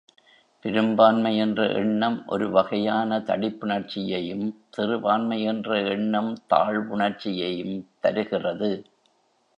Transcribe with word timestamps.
பெரும்பான்மை 0.65 1.37
என்ற 1.37 1.67
எண்ணம் 1.73 2.17
ஒரு 2.27 2.45
வகையான 2.49 3.19
தடிப்புணர்ச்சியையும் 3.19 4.47
சிறுபான்மை 4.69 5.39
என்ற 5.43 5.79
எண்ணம் 5.91 6.31
தாழ்வுணர்ச்சியையும் 6.49 7.77
தருகிறது. 7.99 8.71